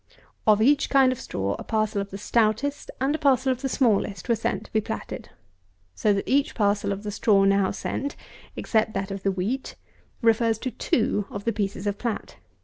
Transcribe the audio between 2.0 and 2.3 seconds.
of the